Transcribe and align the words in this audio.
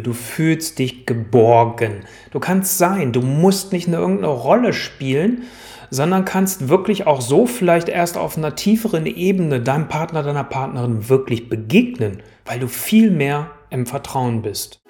Du 0.00 0.14
fühlst 0.14 0.78
dich 0.78 1.04
geborgen. 1.04 2.04
Du 2.30 2.40
kannst 2.40 2.78
sein. 2.78 3.12
Du 3.12 3.20
musst 3.20 3.74
nicht 3.74 3.88
in 3.88 3.92
irgendeine 3.92 4.32
Rolle 4.32 4.72
spielen, 4.72 5.42
sondern 5.90 6.24
kannst 6.24 6.70
wirklich 6.70 7.06
auch 7.06 7.20
so 7.20 7.46
vielleicht 7.46 7.90
erst 7.90 8.16
auf 8.16 8.38
einer 8.38 8.54
tieferen 8.54 9.04
Ebene 9.04 9.60
deinem 9.60 9.88
Partner, 9.88 10.22
deiner 10.22 10.44
Partnerin 10.44 11.10
wirklich 11.10 11.50
begegnen, 11.50 12.22
weil 12.46 12.58
du 12.58 12.68
viel 12.68 13.10
mehr 13.10 13.50
im 13.68 13.84
Vertrauen 13.84 14.40
bist. 14.40 14.80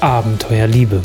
Abenteuer 0.00 0.66
Liebe. 0.66 1.00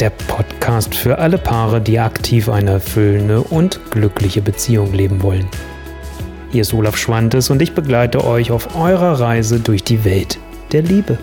Der 0.00 0.08
Podcast 0.08 0.94
für 0.94 1.18
alle 1.18 1.36
Paare, 1.36 1.82
die 1.82 1.98
aktiv 1.98 2.48
eine 2.48 2.70
erfüllende 2.70 3.42
und 3.42 3.78
glückliche 3.90 4.40
Beziehung 4.40 4.94
leben 4.94 5.22
wollen. 5.22 5.46
Hier 6.50 6.62
ist 6.62 6.72
Olaf 6.72 6.96
Schwantes 6.96 7.50
und 7.50 7.60
ich 7.60 7.74
begleite 7.74 8.24
euch 8.24 8.50
auf 8.52 8.74
eurer 8.74 9.20
Reise 9.20 9.60
durch 9.60 9.84
die 9.84 10.02
Welt 10.06 10.38
der 10.72 10.82
Liebe. 10.82 11.18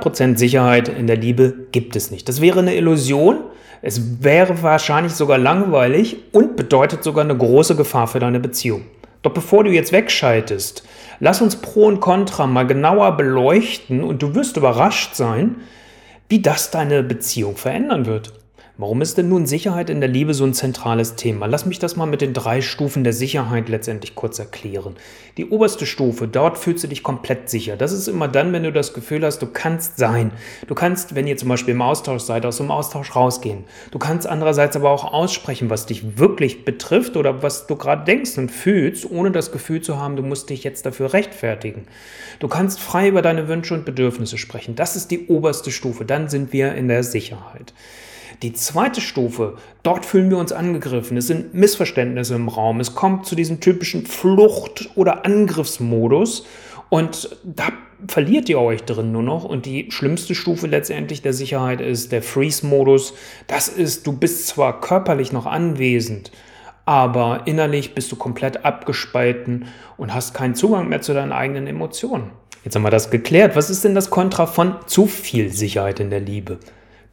Prozent 0.00 0.38
Sicherheit 0.38 0.88
in 0.88 1.06
der 1.06 1.16
Liebe 1.16 1.66
gibt 1.72 1.96
es 1.96 2.10
nicht. 2.10 2.28
Das 2.28 2.40
wäre 2.40 2.60
eine 2.60 2.76
Illusion. 2.76 3.38
Es 3.82 4.22
wäre 4.22 4.62
wahrscheinlich 4.62 5.14
sogar 5.14 5.38
langweilig 5.38 6.18
und 6.32 6.56
bedeutet 6.56 7.02
sogar 7.02 7.24
eine 7.24 7.36
große 7.36 7.74
Gefahr 7.74 8.06
für 8.06 8.20
deine 8.20 8.40
Beziehung. 8.40 8.82
Doch 9.22 9.32
bevor 9.32 9.64
du 9.64 9.70
jetzt 9.70 9.92
wegschaltest, 9.92 10.84
lass 11.20 11.40
uns 11.40 11.56
Pro 11.56 11.86
und 11.86 12.00
Contra 12.00 12.46
mal 12.46 12.66
genauer 12.66 13.16
beleuchten 13.16 14.04
und 14.04 14.22
du 14.22 14.34
wirst 14.34 14.56
überrascht 14.56 15.14
sein, 15.14 15.56
wie 16.28 16.42
das 16.42 16.70
deine 16.70 17.02
Beziehung 17.02 17.56
verändern 17.56 18.06
wird. 18.06 18.43
Warum 18.76 19.02
ist 19.02 19.16
denn 19.16 19.28
nun 19.28 19.46
Sicherheit 19.46 19.88
in 19.88 20.00
der 20.00 20.08
Liebe 20.08 20.34
so 20.34 20.42
ein 20.42 20.52
zentrales 20.52 21.14
Thema? 21.14 21.46
Lass 21.46 21.64
mich 21.64 21.78
das 21.78 21.94
mal 21.94 22.06
mit 22.06 22.20
den 22.20 22.32
drei 22.32 22.60
Stufen 22.60 23.04
der 23.04 23.12
Sicherheit 23.12 23.68
letztendlich 23.68 24.16
kurz 24.16 24.40
erklären. 24.40 24.96
Die 25.36 25.46
oberste 25.46 25.86
Stufe, 25.86 26.26
dort 26.26 26.58
fühlst 26.58 26.82
du 26.82 26.88
dich 26.88 27.04
komplett 27.04 27.48
sicher. 27.48 27.76
Das 27.76 27.92
ist 27.92 28.08
immer 28.08 28.26
dann, 28.26 28.52
wenn 28.52 28.64
du 28.64 28.72
das 28.72 28.92
Gefühl 28.92 29.24
hast, 29.24 29.38
du 29.42 29.46
kannst 29.46 29.98
sein. 29.98 30.32
Du 30.66 30.74
kannst, 30.74 31.14
wenn 31.14 31.28
ihr 31.28 31.36
zum 31.36 31.50
Beispiel 31.50 31.74
im 31.74 31.82
Austausch 31.82 32.22
seid, 32.22 32.44
aus 32.44 32.56
dem 32.56 32.72
Austausch 32.72 33.14
rausgehen. 33.14 33.62
Du 33.92 34.00
kannst 34.00 34.26
andererseits 34.26 34.74
aber 34.74 34.90
auch 34.90 35.04
aussprechen, 35.04 35.70
was 35.70 35.86
dich 35.86 36.18
wirklich 36.18 36.64
betrifft 36.64 37.16
oder 37.16 37.44
was 37.44 37.68
du 37.68 37.76
gerade 37.76 38.04
denkst 38.04 38.36
und 38.38 38.50
fühlst, 38.50 39.08
ohne 39.08 39.30
das 39.30 39.52
Gefühl 39.52 39.82
zu 39.82 40.00
haben, 40.00 40.16
du 40.16 40.24
musst 40.24 40.50
dich 40.50 40.64
jetzt 40.64 40.84
dafür 40.84 41.12
rechtfertigen. 41.12 41.86
Du 42.40 42.48
kannst 42.48 42.80
frei 42.80 43.06
über 43.06 43.22
deine 43.22 43.46
Wünsche 43.46 43.72
und 43.72 43.84
Bedürfnisse 43.84 44.36
sprechen. 44.36 44.74
Das 44.74 44.96
ist 44.96 45.12
die 45.12 45.28
oberste 45.28 45.70
Stufe. 45.70 46.04
Dann 46.04 46.28
sind 46.28 46.52
wir 46.52 46.74
in 46.74 46.88
der 46.88 47.04
Sicherheit. 47.04 47.72
Die 48.42 48.52
zweite 48.52 49.00
Stufe, 49.00 49.56
dort 49.82 50.04
fühlen 50.04 50.30
wir 50.30 50.38
uns 50.38 50.52
angegriffen. 50.52 51.16
Es 51.16 51.26
sind 51.26 51.54
Missverständnisse 51.54 52.34
im 52.34 52.48
Raum. 52.48 52.80
Es 52.80 52.94
kommt 52.94 53.26
zu 53.26 53.34
diesem 53.34 53.60
typischen 53.60 54.06
Flucht- 54.06 54.90
oder 54.96 55.24
Angriffsmodus. 55.24 56.46
Und 56.90 57.36
da 57.44 57.68
verliert 58.08 58.48
ihr 58.48 58.60
euch 58.60 58.84
drin 58.84 59.12
nur 59.12 59.22
noch. 59.22 59.44
Und 59.44 59.66
die 59.66 59.90
schlimmste 59.90 60.34
Stufe 60.34 60.66
letztendlich 60.66 61.22
der 61.22 61.32
Sicherheit 61.32 61.80
ist 61.80 62.12
der 62.12 62.22
Freeze-Modus. 62.22 63.14
Das 63.46 63.68
ist, 63.68 64.06
du 64.06 64.12
bist 64.12 64.46
zwar 64.46 64.80
körperlich 64.80 65.32
noch 65.32 65.46
anwesend, 65.46 66.30
aber 66.84 67.42
innerlich 67.46 67.94
bist 67.94 68.12
du 68.12 68.16
komplett 68.16 68.64
abgespalten 68.64 69.66
und 69.96 70.14
hast 70.14 70.34
keinen 70.34 70.54
Zugang 70.54 70.88
mehr 70.88 71.00
zu 71.00 71.14
deinen 71.14 71.32
eigenen 71.32 71.66
Emotionen. 71.66 72.30
Jetzt 72.64 72.76
haben 72.76 72.82
wir 72.82 72.90
das 72.90 73.10
geklärt. 73.10 73.56
Was 73.56 73.70
ist 73.70 73.84
denn 73.84 73.94
das 73.94 74.10
Kontra 74.10 74.46
von 74.46 74.76
zu 74.86 75.06
viel 75.06 75.50
Sicherheit 75.50 76.00
in 76.00 76.10
der 76.10 76.20
Liebe? 76.20 76.58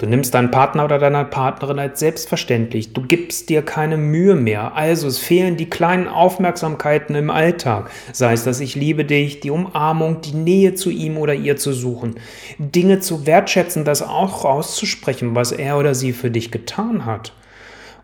Du 0.01 0.07
nimmst 0.07 0.33
deinen 0.33 0.49
Partner 0.49 0.83
oder 0.85 0.97
deine 0.97 1.23
Partnerin 1.25 1.77
als 1.77 1.99
selbstverständlich. 1.99 2.91
Du 2.91 3.03
gibst 3.03 3.49
dir 3.49 3.61
keine 3.61 3.97
Mühe 3.97 4.33
mehr. 4.33 4.75
Also 4.75 5.07
es 5.07 5.19
fehlen 5.19 5.57
die 5.57 5.69
kleinen 5.69 6.07
Aufmerksamkeiten 6.07 7.13
im 7.13 7.29
Alltag. 7.29 7.91
Sei 8.11 8.33
es, 8.33 8.43
dass 8.43 8.61
ich 8.61 8.73
liebe 8.73 9.05
dich, 9.05 9.41
die 9.41 9.51
Umarmung, 9.51 10.21
die 10.21 10.33
Nähe 10.33 10.73
zu 10.73 10.89
ihm 10.89 11.19
oder 11.19 11.35
ihr 11.35 11.55
zu 11.55 11.71
suchen. 11.71 12.15
Dinge 12.57 12.99
zu 12.99 13.27
wertschätzen, 13.27 13.85
das 13.85 14.01
auch 14.01 14.43
auszusprechen, 14.43 15.35
was 15.35 15.51
er 15.51 15.77
oder 15.77 15.93
sie 15.93 16.13
für 16.13 16.31
dich 16.31 16.49
getan 16.49 17.05
hat 17.05 17.33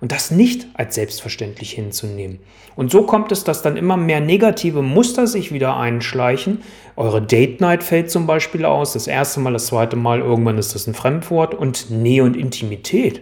und 0.02 0.12
das 0.12 0.32
nicht 0.32 0.68
als 0.74 0.96
selbstverständlich 0.96 1.72
hinzunehmen. 1.72 2.40
Und 2.76 2.92
so 2.92 3.04
kommt 3.04 3.32
es, 3.32 3.44
dass 3.44 3.62
dann 3.62 3.78
immer 3.78 3.98
mehr 3.98 4.20
negative 4.22 4.82
Muster 4.82 5.26
sich 5.28 5.52
wieder 5.52 5.78
einschleichen. 5.78 6.62
Eure 6.96 7.22
Date 7.22 7.62
Night 7.62 7.84
fällt 7.84 8.12
zum 8.12 8.28
Beispiel 8.28 8.66
aus, 8.66 8.94
das 8.94 9.08
erste 9.08 9.40
Mal, 9.40 9.54
das 9.54 9.68
zweite 9.68 9.96
Mal, 9.96 10.20
irgendwann 10.20 10.58
ist 10.58 10.76
das 10.76 10.88
ein 10.88 10.94
Fremdwort 10.94 11.56
und 11.56 11.90
Nähe 11.90 12.24
und 12.24 12.38
Intimität 12.38 13.22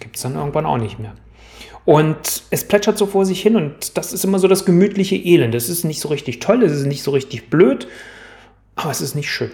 gibt 0.00 0.16
es 0.16 0.22
dann 0.22 0.34
irgendwann 0.34 0.66
auch 0.66 0.78
nicht 0.78 0.98
mehr. 0.98 1.14
Und 1.84 2.42
es 2.50 2.66
plätschert 2.66 2.98
so 2.98 3.06
vor 3.06 3.24
sich 3.24 3.40
hin 3.40 3.56
und 3.56 3.96
das 3.96 4.12
ist 4.12 4.24
immer 4.24 4.38
so 4.38 4.48
das 4.48 4.64
gemütliche 4.64 5.16
Elend. 5.16 5.54
Es 5.54 5.68
ist 5.68 5.84
nicht 5.84 6.00
so 6.00 6.08
richtig 6.08 6.40
toll, 6.40 6.62
es 6.62 6.72
ist 6.72 6.86
nicht 6.86 7.02
so 7.02 7.12
richtig 7.12 7.48
blöd, 7.48 7.86
aber 8.74 8.90
es 8.90 9.00
ist 9.00 9.14
nicht 9.14 9.30
schön. 9.30 9.52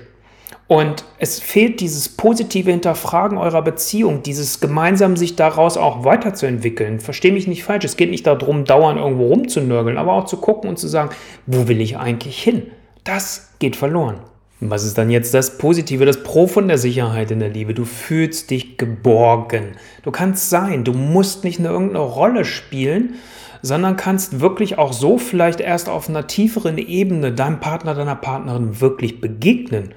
Und 0.72 1.04
es 1.18 1.38
fehlt 1.38 1.80
dieses 1.80 2.08
positive 2.08 2.70
Hinterfragen 2.70 3.36
eurer 3.36 3.60
Beziehung, 3.60 4.22
dieses 4.22 4.58
gemeinsam 4.58 5.18
sich 5.18 5.36
daraus 5.36 5.76
auch 5.76 6.06
weiterzuentwickeln. 6.06 6.98
Verstehe 6.98 7.30
mich 7.30 7.46
nicht 7.46 7.62
falsch, 7.62 7.84
es 7.84 7.98
geht 7.98 8.10
nicht 8.10 8.26
darum, 8.26 8.64
dauernd 8.64 8.98
irgendwo 8.98 9.26
rumzunörgeln, 9.26 9.98
aber 9.98 10.14
auch 10.14 10.24
zu 10.24 10.38
gucken 10.38 10.70
und 10.70 10.78
zu 10.78 10.88
sagen, 10.88 11.10
wo 11.46 11.68
will 11.68 11.82
ich 11.82 11.98
eigentlich 11.98 12.42
hin? 12.42 12.62
Das 13.04 13.50
geht 13.58 13.76
verloren. 13.76 14.20
was 14.60 14.84
ist 14.84 14.96
dann 14.96 15.10
jetzt 15.10 15.34
das 15.34 15.58
Positive, 15.58 16.06
das 16.06 16.22
Pro 16.22 16.46
von 16.46 16.68
der 16.68 16.78
Sicherheit 16.78 17.30
in 17.30 17.40
der 17.40 17.50
Liebe? 17.50 17.74
Du 17.74 17.84
fühlst 17.84 18.50
dich 18.50 18.78
geborgen. 18.78 19.76
Du 20.04 20.10
kannst 20.10 20.48
sein. 20.48 20.84
Du 20.84 20.94
musst 20.94 21.44
nicht 21.44 21.58
in 21.58 21.66
irgendeine 21.66 21.98
Rolle 21.98 22.46
spielen, 22.46 23.16
sondern 23.60 23.96
kannst 23.96 24.40
wirklich 24.40 24.78
auch 24.78 24.94
so 24.94 25.18
vielleicht 25.18 25.60
erst 25.60 25.90
auf 25.90 26.08
einer 26.08 26.26
tieferen 26.28 26.78
Ebene 26.78 27.30
deinem 27.30 27.60
Partner, 27.60 27.94
deiner 27.94 28.16
Partnerin 28.16 28.80
wirklich 28.80 29.20
begegnen 29.20 29.92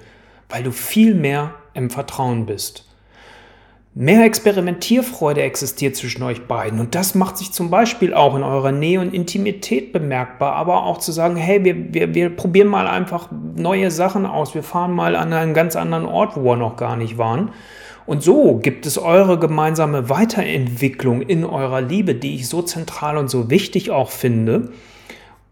weil 0.56 0.64
du 0.64 0.72
viel 0.72 1.16
mehr 1.16 1.54
im 1.74 1.90
Vertrauen 1.90 2.46
bist. 2.46 2.86
Mehr 3.94 4.24
Experimentierfreude 4.24 5.42
existiert 5.42 5.98
zwischen 5.98 6.24
euch 6.24 6.48
beiden 6.48 6.80
und 6.80 6.96
das 6.96 7.14
macht 7.14 7.38
sich 7.38 7.52
zum 7.52 7.70
Beispiel 7.70 8.14
auch 8.14 8.38
in 8.38 8.44
eurer 8.44 8.72
Nähe 8.72 9.02
und 9.02 9.14
Intimität 9.14 9.92
bemerkbar, 9.92 10.54
aber 10.54 10.86
auch 10.86 11.00
zu 11.00 11.12
sagen, 11.12 11.36
hey, 11.36 11.66
wir, 11.66 11.94
wir, 11.94 12.16
wir 12.16 12.30
probieren 12.30 12.70
mal 12.70 12.88
einfach 12.88 13.28
neue 13.58 13.92
Sachen 13.92 14.26
aus, 14.26 14.56
wir 14.56 14.64
fahren 14.64 14.94
mal 14.94 15.18
an 15.18 15.34
einen 15.34 15.54
ganz 15.54 15.76
anderen 15.76 16.06
Ort, 16.06 16.38
wo 16.38 16.46
wir 16.46 16.56
noch 16.56 16.78
gar 16.78 16.96
nicht 16.96 17.18
waren. 17.18 17.52
Und 18.06 18.24
so 18.24 18.56
gibt 18.56 18.86
es 18.86 18.98
eure 18.98 19.38
gemeinsame 19.38 20.10
Weiterentwicklung 20.10 21.22
in 21.22 21.44
eurer 21.44 21.82
Liebe, 21.82 22.16
die 22.16 22.36
ich 22.36 22.48
so 22.48 22.62
zentral 22.62 23.18
und 23.18 23.30
so 23.30 23.50
wichtig 23.50 23.92
auch 23.92 24.10
finde. 24.10 24.70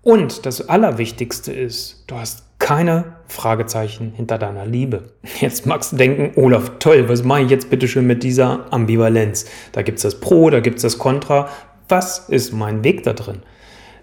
Und 0.02 0.46
das 0.46 0.70
Allerwichtigste 0.70 1.52
ist, 1.52 2.06
du 2.08 2.16
hast 2.16 2.46
keine 2.58 3.13
Fragezeichen 3.28 4.14
hinter 4.16 4.38
deiner 4.38 4.66
Liebe. 4.66 5.04
Jetzt 5.40 5.66
magst 5.66 5.92
du 5.92 5.96
denken, 5.98 6.40
Olaf, 6.40 6.72
toll, 6.80 7.10
was 7.10 7.24
mache 7.24 7.42
ich 7.44 7.50
jetzt 7.50 7.70
bitte 7.70 7.88
schön 7.88 8.08
mit 8.08 8.24
dieser 8.24 8.72
Ambivalenz? 8.72 9.46
Da 9.72 9.82
gibt 9.82 9.98
es 9.98 10.04
das 10.04 10.20
Pro, 10.20 10.50
da 10.50 10.60
gibt 10.60 10.78
es 10.78 10.84
das 10.84 10.98
Contra. 10.98 11.50
Was 11.90 12.30
ist 12.30 12.54
mein 12.54 12.84
Weg 12.84 13.04
da 13.04 13.14
drin? 13.14 13.40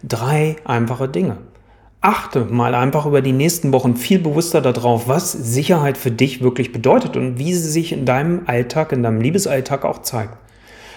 Drei 0.02 0.56
einfache 0.64 1.08
Dinge. 1.08 1.38
Achte 2.00 2.46
mal 2.46 2.74
einfach 2.74 3.04
über 3.04 3.20
die 3.20 3.32
nächsten 3.32 3.72
Wochen 3.72 3.94
viel 3.94 4.18
bewusster 4.18 4.62
darauf, 4.62 5.06
was 5.06 5.32
Sicherheit 5.32 5.98
für 5.98 6.10
dich 6.10 6.42
wirklich 6.42 6.72
bedeutet 6.72 7.16
und 7.16 7.38
wie 7.38 7.52
sie 7.52 7.68
sich 7.70 7.92
in 7.92 8.06
deinem 8.06 8.42
Alltag, 8.46 8.92
in 8.92 9.02
deinem 9.02 9.20
Liebesalltag 9.20 9.84
auch 9.84 10.00
zeigt. 10.00 10.38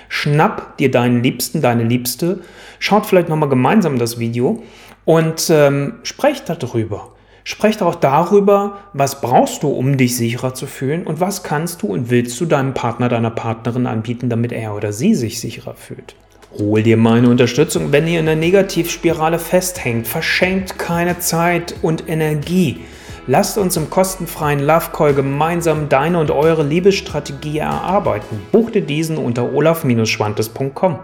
Schnapp 0.07 0.77
dir 0.77 0.91
deinen 0.91 1.21
Liebsten, 1.21 1.61
deine 1.61 1.83
Liebste, 1.83 2.41
schaut 2.79 3.05
vielleicht 3.05 3.27
nochmal 3.27 3.49
gemeinsam 3.49 3.99
das 3.99 4.19
Video 4.19 4.63
und 5.05 5.49
ähm, 5.49 5.95
sprecht 6.03 6.47
darüber. 6.47 7.12
Sprecht 7.45 7.81
auch 7.81 7.95
darüber, 7.95 8.77
was 8.93 9.19
brauchst 9.19 9.63
du, 9.63 9.69
um 9.69 9.97
dich 9.97 10.15
sicherer 10.15 10.53
zu 10.53 10.65
fühlen 10.65 11.05
und 11.05 11.19
was 11.19 11.43
kannst 11.43 11.81
du 11.81 11.87
und 11.87 12.09
willst 12.09 12.39
du 12.39 12.45
deinem 12.45 12.73
Partner, 12.73 13.09
deiner 13.09 13.31
Partnerin 13.31 13.85
anbieten, 13.85 14.29
damit 14.29 14.53
er 14.53 14.73
oder 14.75 14.93
sie 14.93 15.13
sich 15.13 15.41
sicherer 15.41 15.73
fühlt. 15.73 16.15
Hol 16.57 16.83
dir 16.83 16.97
meine 16.97 17.29
Unterstützung, 17.29 17.91
wenn 17.91 18.07
ihr 18.07 18.19
in 18.19 18.27
der 18.27 18.35
Negativspirale 18.35 19.39
festhängt. 19.39 20.07
Verschenkt 20.07 20.77
keine 20.77 21.19
Zeit 21.19 21.75
und 21.81 22.07
Energie. 22.07 22.81
Lasst 23.25 23.57
uns 23.57 23.75
im 23.75 23.89
kostenfreien 23.89 24.59
Love 24.59 24.91
Call 24.93 25.13
gemeinsam 25.13 25.89
deine 25.89 26.19
und 26.19 26.29
eure 26.29 26.63
Liebesstrategie 26.63 27.57
erarbeiten. 27.57 28.41
Buchte 28.51 28.81
diesen 28.81 29.17
unter 29.17 29.51
olaf-schwantes.com. 29.51 30.99